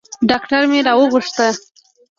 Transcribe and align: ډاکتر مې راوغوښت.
ډاکتر 0.29 0.61
مې 0.71 0.79
راوغوښت. 0.87 1.35